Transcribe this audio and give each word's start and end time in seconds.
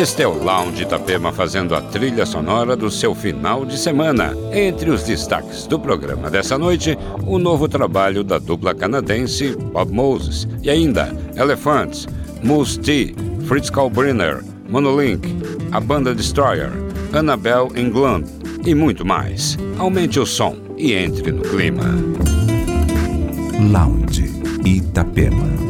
Este 0.00 0.22
é 0.22 0.26
o 0.26 0.42
Lounge 0.42 0.84
Itapema 0.84 1.30
fazendo 1.30 1.74
a 1.74 1.82
trilha 1.82 2.24
sonora 2.24 2.74
do 2.74 2.90
seu 2.90 3.14
final 3.14 3.66
de 3.66 3.76
semana. 3.76 4.34
Entre 4.50 4.88
os 4.88 5.02
destaques 5.02 5.66
do 5.66 5.78
programa 5.78 6.30
dessa 6.30 6.56
noite, 6.56 6.96
o 7.26 7.38
novo 7.38 7.68
trabalho 7.68 8.24
da 8.24 8.38
dupla 8.38 8.74
canadense 8.74 9.54
Bob 9.54 9.92
Moses 9.92 10.48
e 10.62 10.70
ainda 10.70 11.14
Elephants, 11.36 12.08
Moose 12.42 12.80
T, 12.80 13.14
Fritz 13.46 13.68
Kalbrenner, 13.68 14.42
Monolink, 14.70 15.36
a 15.70 15.78
banda 15.78 16.14
Destroyer, 16.14 16.72
Annabelle 17.12 17.68
England 17.78 18.24
e 18.64 18.74
muito 18.74 19.04
mais. 19.04 19.58
Aumente 19.76 20.18
o 20.18 20.24
som 20.24 20.56
e 20.78 20.94
entre 20.94 21.30
no 21.30 21.42
clima. 21.42 21.84
Lounge 23.70 24.32
Itapema. 24.64 25.69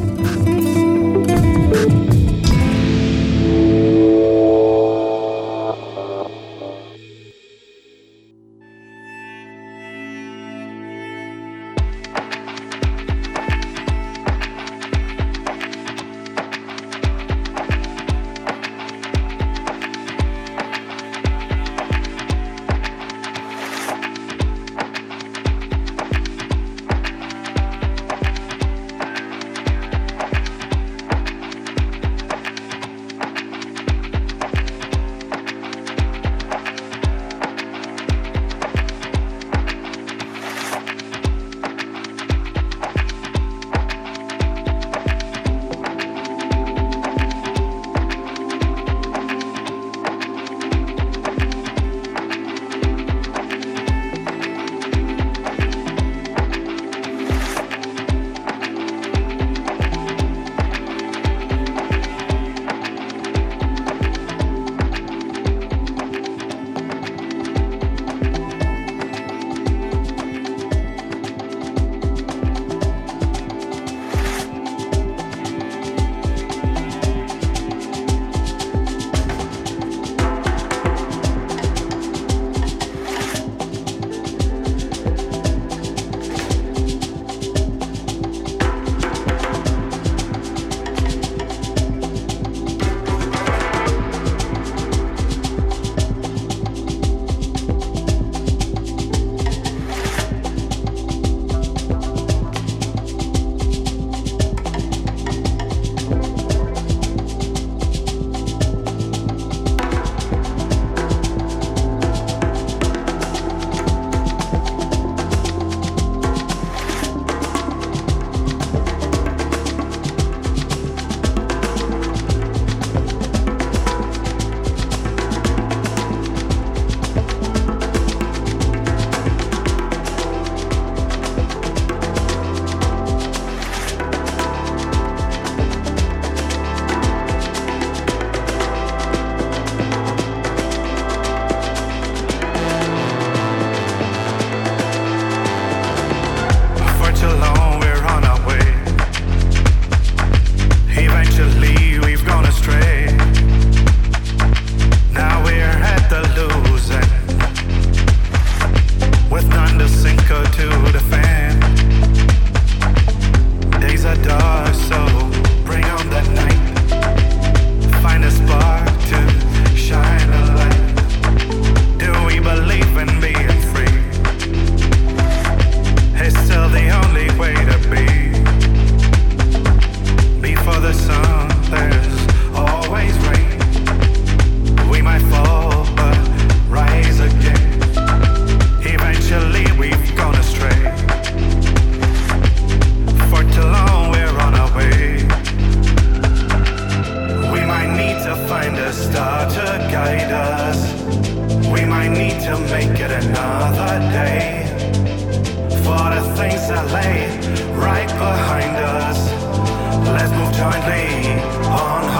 on 211.68 212.19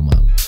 Diamante. 0.00 0.39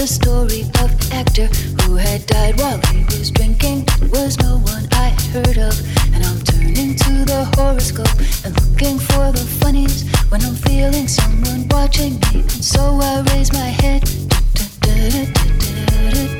the 0.00 0.06
story 0.06 0.62
of 0.80 1.12
actor 1.12 1.44
who 1.82 1.94
had 1.94 2.24
died 2.24 2.58
while 2.58 2.80
he 2.86 3.04
was 3.04 3.30
drinking. 3.30 3.84
It 4.00 4.10
was 4.10 4.38
no 4.38 4.56
one 4.60 4.88
I 4.92 5.08
had 5.08 5.46
heard 5.46 5.58
of. 5.58 5.76
And 6.14 6.24
I'm 6.24 6.40
turning 6.40 6.96
to 6.96 7.24
the 7.26 7.44
horoscope 7.56 8.08
and 8.42 8.56
looking 8.64 8.98
for 8.98 9.30
the 9.30 9.44
funnies 9.60 10.08
when 10.30 10.40
I'm 10.42 10.54
feeling 10.54 11.06
someone 11.06 11.68
watching 11.68 12.14
me. 12.32 12.40
And 12.40 12.64
so 12.64 12.98
I 13.02 13.20
raise 13.34 13.52
my 13.52 13.68
head. 13.68 14.00
Da, 14.54 14.64
da, 14.80 15.24
da, 15.26 16.39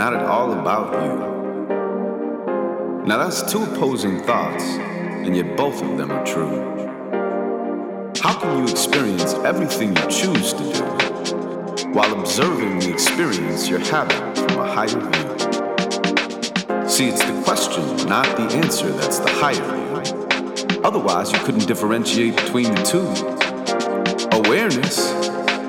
not 0.00 0.14
at 0.14 0.22
all 0.22 0.54
about 0.54 0.94
you. 0.94 1.14
Now, 3.06 3.18
that's 3.18 3.42
two 3.52 3.62
opposing 3.62 4.22
thoughts 4.22 4.64
and 4.64 5.36
yet 5.36 5.58
both 5.58 5.82
of 5.82 5.98
them 5.98 6.10
are 6.10 6.24
true. 6.24 6.56
How 8.22 8.40
can 8.40 8.56
you 8.56 8.72
experience 8.72 9.34
everything 9.44 9.94
you 9.94 10.06
choose 10.08 10.54
to 10.54 10.72
do 10.72 10.84
while 11.92 12.18
observing 12.18 12.78
the 12.78 12.90
experience 12.90 13.68
you're 13.68 13.78
having 13.78 14.34
from 14.36 14.60
a 14.60 14.72
higher 14.72 14.88
view? 14.88 15.28
See, 16.88 17.08
it's 17.10 17.22
the 17.22 17.42
question, 17.44 17.84
not 18.08 18.24
the 18.38 18.48
answer, 18.56 18.88
that's 18.92 19.18
the 19.18 19.28
higher 19.30 19.66
view. 19.76 20.80
Otherwise, 20.82 21.30
you 21.30 21.38
couldn't 21.40 21.66
differentiate 21.66 22.36
between 22.36 22.74
the 22.74 22.82
two. 22.84 23.06
Awareness, 24.38 25.12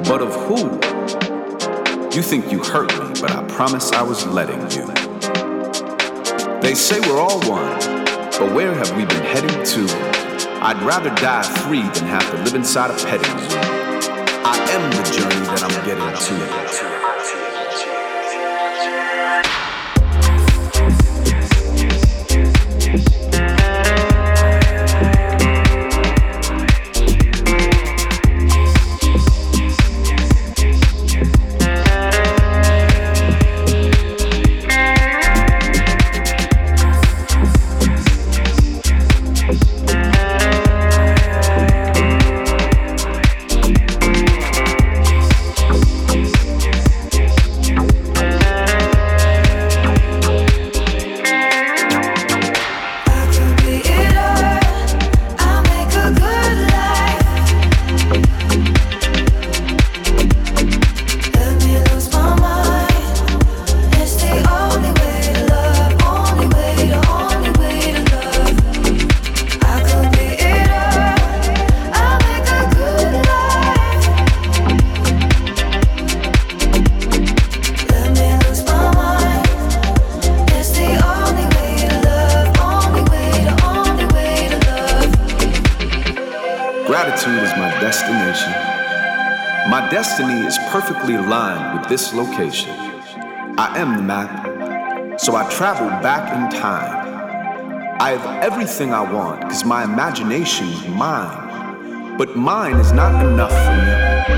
but 0.07 0.21
of 0.21 0.33
who? 0.47 0.79
You 2.15 2.21
think 2.21 2.49
you 2.49 2.63
hurt 2.63 2.97
me, 2.97 3.10
but 3.21 3.31
I 3.31 3.43
promise 3.43 3.91
I 3.91 4.01
was 4.01 4.25
letting 4.25 4.61
you. 4.71 4.87
They 6.59 6.73
say 6.73 6.99
we're 7.01 7.19
all 7.19 7.39
one, 7.47 7.77
but 8.31 8.51
where 8.51 8.73
have 8.73 8.97
we 8.97 9.05
been 9.05 9.23
heading 9.23 9.63
to? 9.63 9.85
I'd 10.63 10.81
rather 10.81 11.09
die 11.15 11.43
free 11.43 11.83
than 11.83 12.07
have 12.07 12.27
to 12.31 12.37
live 12.43 12.55
inside 12.55 12.89
a 12.89 12.95
petting 12.95 13.37
zoo. 13.47 13.57
I 14.43 14.57
am 14.71 14.89
the 14.89 15.03
journey 15.11 15.45
that 15.45 15.63
I'm 15.63 15.85
getting 15.85 16.97
to. 16.97 17.00
This 91.91 92.13
location. 92.13 92.71
I 93.57 93.77
am 93.77 93.97
the 93.97 94.01
map, 94.01 95.19
so 95.19 95.35
I 95.35 95.43
travel 95.49 95.89
back 96.01 96.23
in 96.33 96.57
time. 96.57 97.99
I 97.99 98.11
have 98.11 98.41
everything 98.41 98.93
I 98.93 99.01
want 99.01 99.41
because 99.41 99.65
my 99.65 99.83
imagination 99.83 100.69
is 100.69 100.87
mine. 100.87 102.15
But 102.17 102.37
mine 102.37 102.75
is 102.75 102.93
not 102.93 103.13
enough 103.25 103.51
for 103.51 103.75
me 103.75 103.91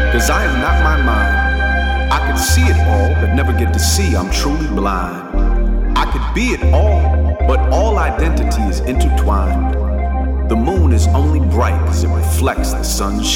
because 0.07 0.31
I 0.31 0.43
am 0.45 0.61
not 0.61 0.83
my 0.83 0.97
mind. 1.03 2.11
I 2.11 2.25
could 2.25 2.39
see 2.39 2.63
it 2.63 2.79
all, 2.87 3.13
but 3.21 3.35
never 3.35 3.53
get 3.53 3.71
to 3.71 3.79
see 3.79 4.15
I'm 4.15 4.31
truly 4.31 4.65
blind. 4.69 5.95
I 5.95 6.11
could 6.11 6.33
be 6.33 6.55
it 6.55 6.73
all, 6.73 7.37
but 7.45 7.59
all 7.71 7.99
identity 7.99 8.63
is 8.63 8.79
intertwined. 8.79 10.49
The 10.49 10.55
moon 10.55 10.91
is 10.91 11.05
only 11.09 11.39
bright 11.51 11.79
because 11.81 12.03
it 12.03 12.09
reflects 12.09 12.73
the 12.73 12.81
sun's 12.81 13.29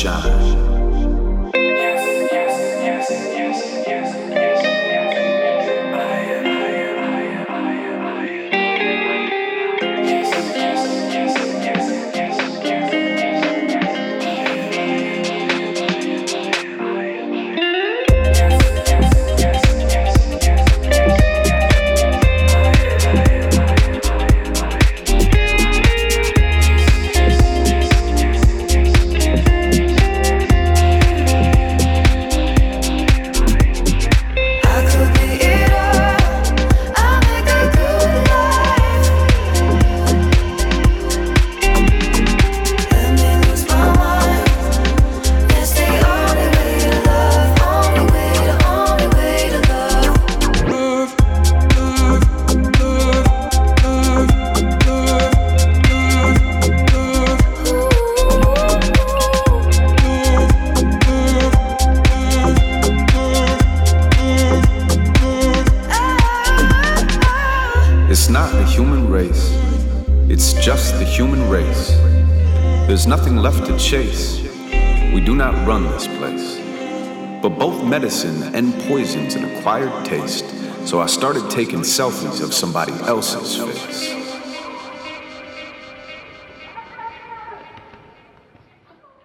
medicine 77.90 78.56
and 78.56 78.74
poison's 78.82 79.36
an 79.36 79.46
acquired 79.46 80.06
taste, 80.06 80.46
so 80.86 81.00
I 81.00 81.06
started 81.08 81.50
taking 81.50 81.80
selfies 81.80 82.44
of 82.44 82.54
somebody 82.54 82.94
else's 83.04 83.58
face. 83.58 84.14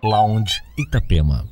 Lounge 0.02 0.60
Itapema. 0.78 1.51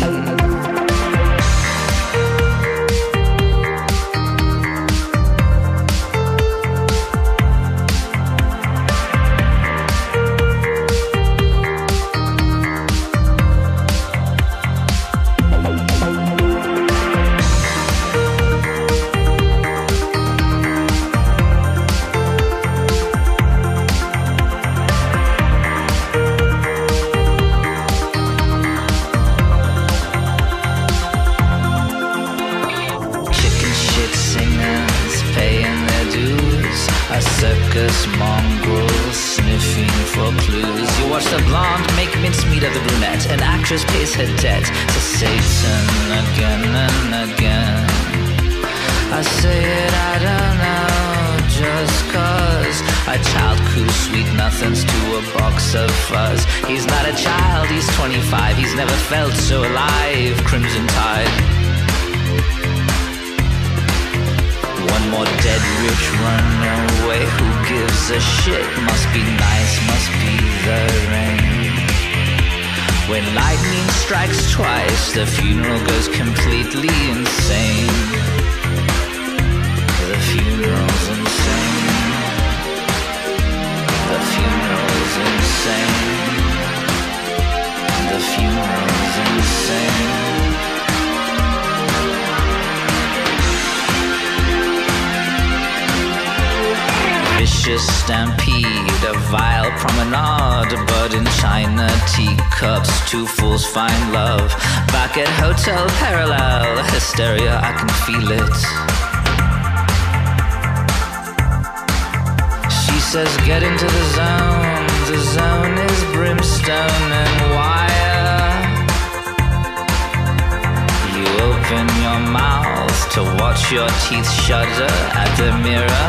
Watch 123.51 123.71
your 123.71 123.87
teeth 124.07 124.31
shudder 124.31 124.87
at 125.13 125.35
the 125.35 125.51
mirror 125.61 126.07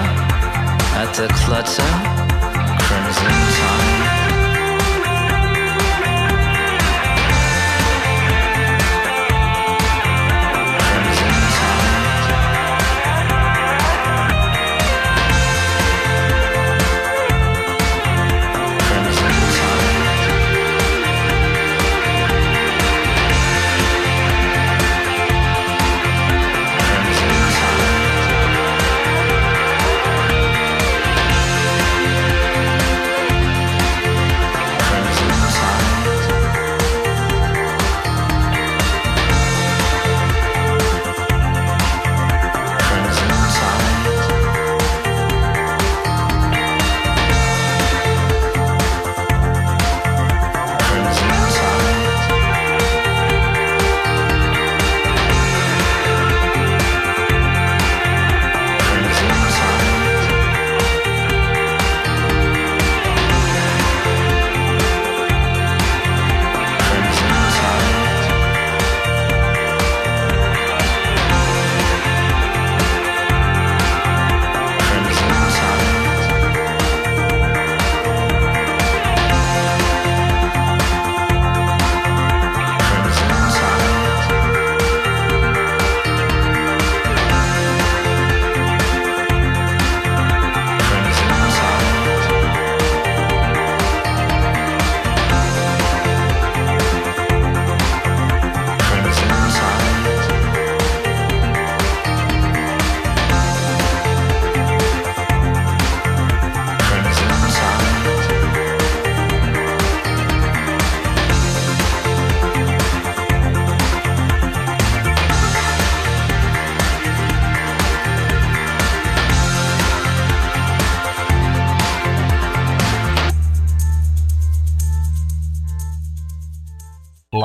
at 0.95 1.13
the 1.15 1.27
clutter, 1.43 2.12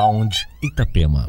Lounge 0.07 0.47
Itapema. 0.61 1.27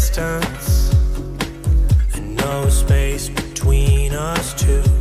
distance 0.00 0.94
and 2.14 2.34
no 2.34 2.66
space 2.70 3.28
between 3.28 4.14
us 4.14 4.54
two. 4.54 4.99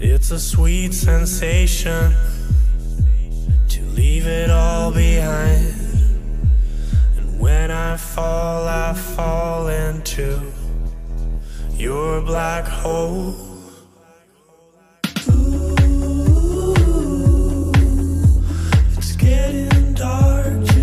It's 0.00 0.30
a 0.30 0.38
sweet 0.38 0.94
sensation 0.94 2.14
to 3.68 3.82
leave 3.96 4.26
it 4.26 4.48
all 4.48 4.92
behind. 4.92 5.74
And 7.16 7.40
when 7.40 7.72
I 7.72 7.96
fall, 7.96 8.68
I 8.68 8.92
fall 8.92 9.66
into 9.66 10.52
your 11.74 12.20
black 12.20 12.64
hole. 12.64 13.34
Ooh, 15.30 15.84
it's 18.96 19.16
getting 19.16 19.94
dark. 19.94 20.77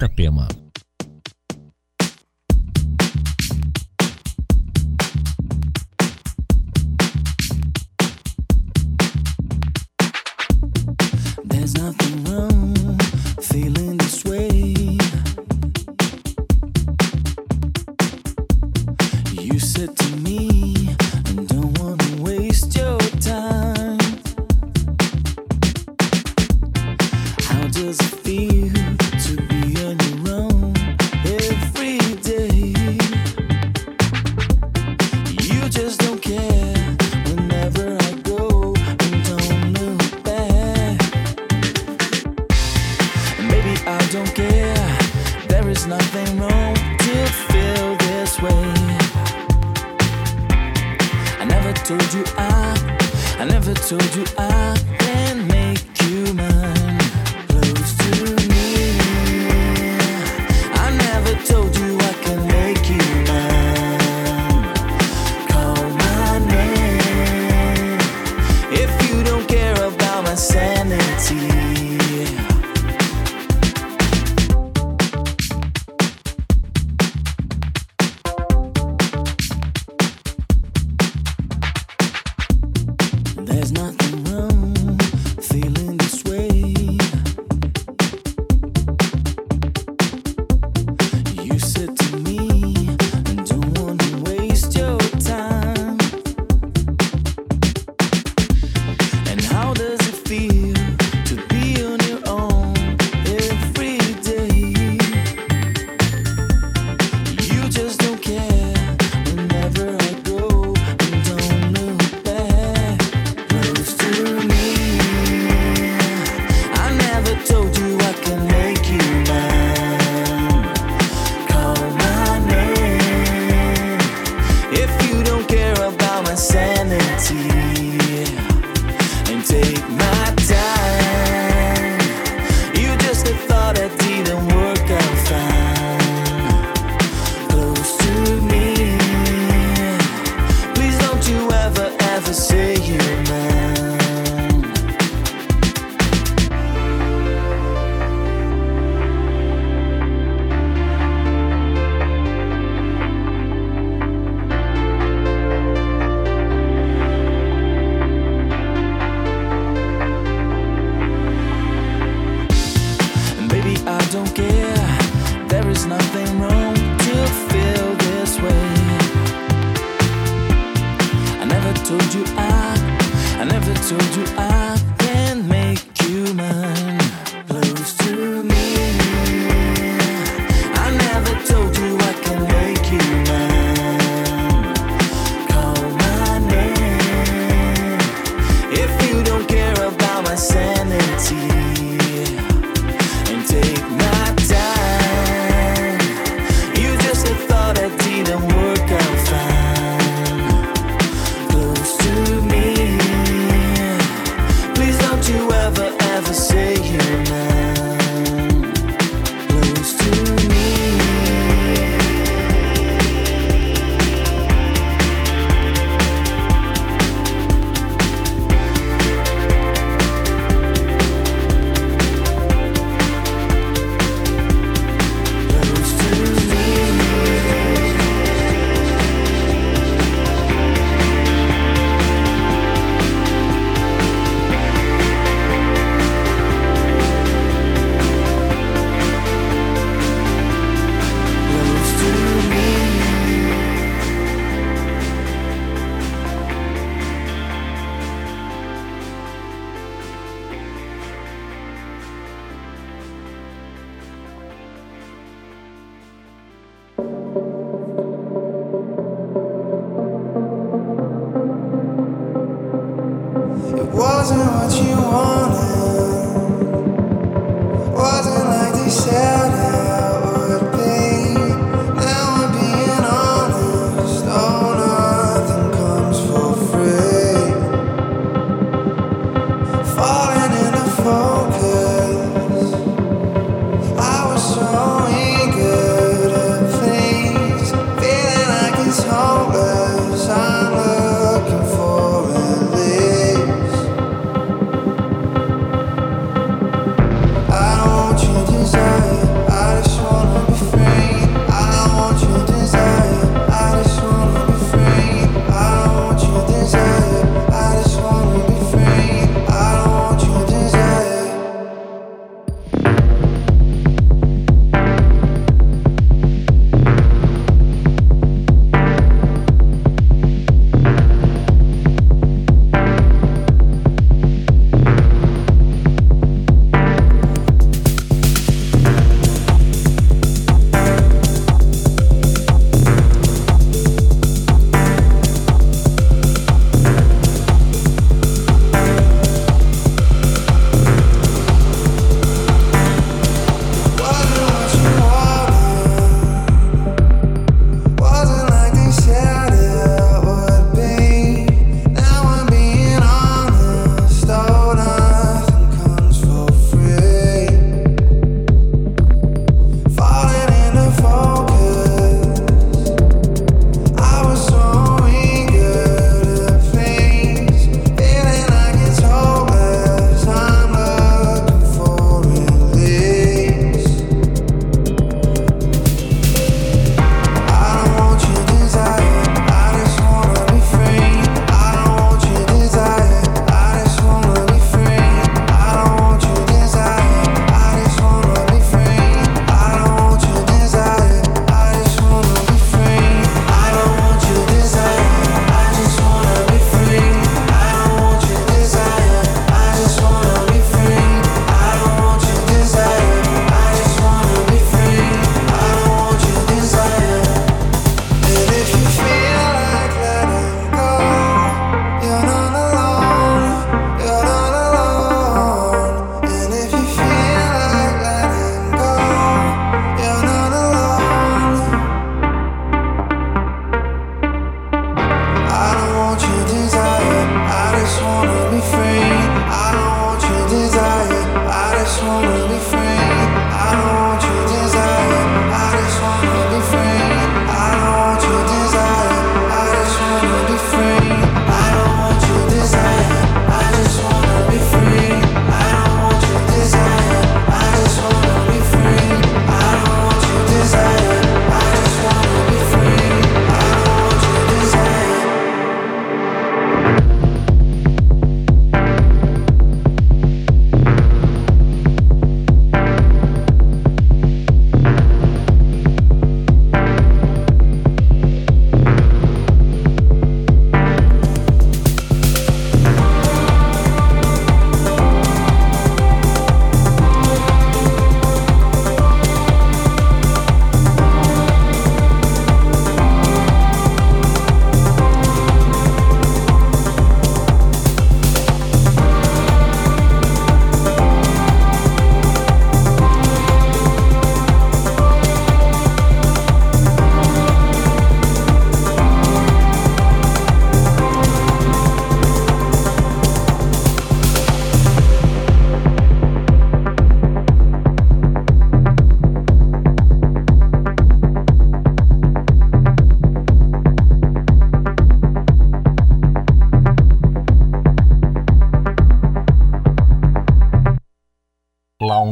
Itapema. 0.00 0.48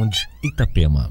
Lounge 0.08 0.26
Itapema. 0.42 1.08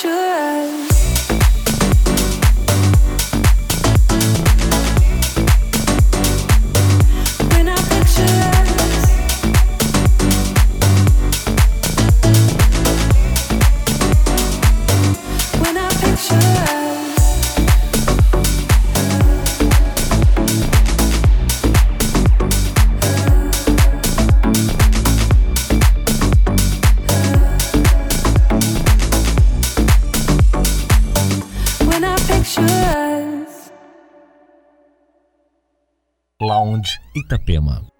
Itapema. 0.00 1.09
اليوم 37.72 37.99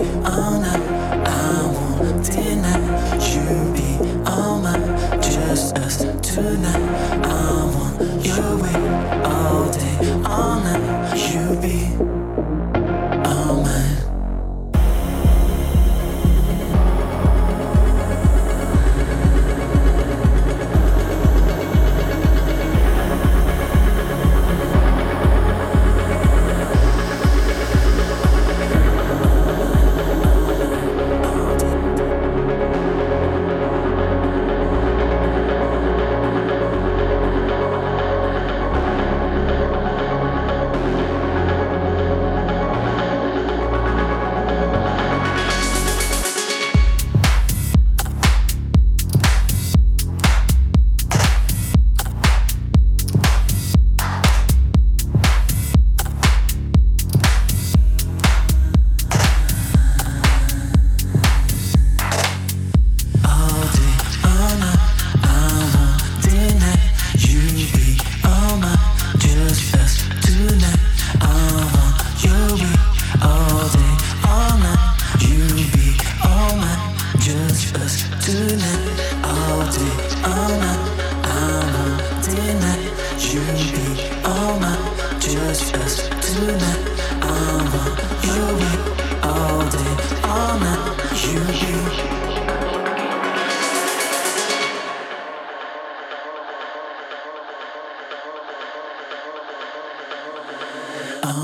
I 0.00 0.61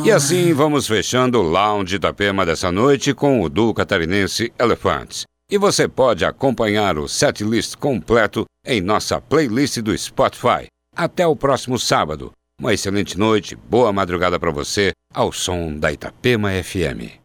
E 0.09 0.11
assim 0.11 0.55
vamos 0.55 0.87
fechando 0.87 1.39
o 1.39 1.43
Lounge 1.43 1.97
Itapema 1.97 2.47
dessa 2.47 2.73
noite 2.73 3.13
com 3.13 3.43
o 3.43 3.49
duo 3.51 3.75
catarinense 3.75 4.51
Elephants. 4.59 5.25
E 5.51 5.59
você 5.59 5.87
pode 5.87 6.25
acompanhar 6.25 6.97
o 6.97 7.07
setlist 7.07 7.77
completo 7.77 8.47
em 8.65 8.81
nossa 8.81 9.21
playlist 9.21 9.83
do 9.83 9.97
Spotify. 9.99 10.67
Até 10.97 11.27
o 11.27 11.37
próximo 11.37 11.79
sábado. 11.79 12.33
Uma 12.59 12.73
excelente 12.73 13.19
noite, 13.19 13.55
boa 13.55 13.93
madrugada 13.93 14.41
para 14.41 14.51
você, 14.51 14.93
ao 15.13 15.31
som 15.31 15.77
da 15.77 15.93
Itapema 15.93 16.53
FM. 16.53 17.13